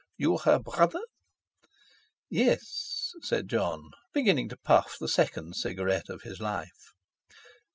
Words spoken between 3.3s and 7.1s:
Jon, beginning to puff the second cigarette of his life.